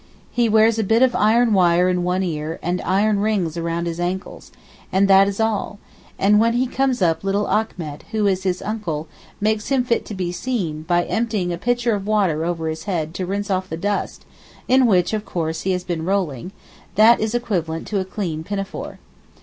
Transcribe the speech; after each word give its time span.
He 0.31 0.49
wears 0.49 0.79
a 0.79 0.83
bit 0.83 1.03
of 1.03 1.15
iron 1.15 1.53
wire 1.53 1.87
in 1.87 2.01
one 2.03 2.23
ear 2.23 2.57
and 2.63 2.81
iron 2.81 3.19
rings 3.19 3.55
round 3.55 3.85
his 3.85 3.99
ankles, 3.99 4.51
and 4.91 5.07
that 5.07 5.27
is 5.27 5.39
all—and 5.39 6.39
when 6.39 6.53
he 6.53 6.65
comes 6.65 7.03
up 7.03 7.23
little 7.23 7.47
Achmet, 7.47 8.01
who 8.09 8.25
is 8.25 8.41
his 8.41 8.63
uncle, 8.63 9.07
'makes 9.39 9.67
him 9.67 9.83
fit 9.83 10.03
to 10.07 10.15
be 10.15 10.31
seen' 10.31 10.81
by 10.81 11.03
emptying 11.03 11.53
a 11.53 11.57
pitcher 11.59 11.93
of 11.93 12.07
water 12.07 12.43
over 12.43 12.67
his 12.67 12.85
head 12.85 13.13
to 13.13 13.27
rinse 13.27 13.51
off 13.51 13.69
the 13.69 13.77
dust 13.77 14.25
in 14.67 14.87
which 14.87 15.13
of 15.13 15.23
course 15.23 15.61
he 15.61 15.71
has 15.71 15.83
been 15.83 16.03
rolling—that 16.03 17.19
is 17.19 17.35
equivalent 17.35 17.85
to 17.85 17.99
a 17.99 18.03
clean 18.05 18.43
pinafore. 18.43 18.97